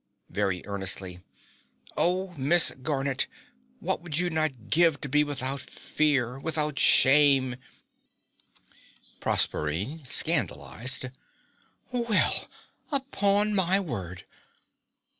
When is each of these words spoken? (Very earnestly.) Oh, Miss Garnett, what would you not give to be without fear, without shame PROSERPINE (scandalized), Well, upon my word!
(Very 0.31 0.65
earnestly.) 0.65 1.19
Oh, 1.95 2.33
Miss 2.35 2.71
Garnett, 2.71 3.27
what 3.79 4.01
would 4.01 4.17
you 4.17 4.31
not 4.31 4.67
give 4.71 4.99
to 5.01 5.07
be 5.07 5.23
without 5.23 5.61
fear, 5.61 6.39
without 6.39 6.79
shame 6.79 7.55
PROSERPINE 9.19 10.03
(scandalized), 10.03 11.05
Well, 11.91 12.47
upon 12.91 13.53
my 13.53 13.79
word! 13.79 14.25